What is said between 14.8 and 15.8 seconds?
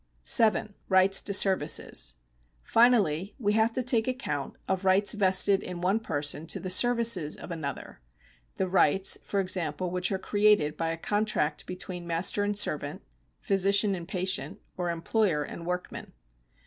employer and